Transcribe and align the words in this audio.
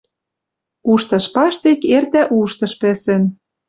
Уштыш 0.91 1.25
паштек 1.33 1.79
эртӓ 1.95 2.21
уштыш 2.39 2.73
пӹсӹн— 2.81 3.23